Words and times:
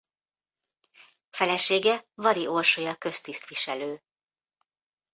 Felesége 1.29 2.01
Vari 2.15 2.47
Orsolya 2.47 2.95
köztisztviselő. 2.95 4.01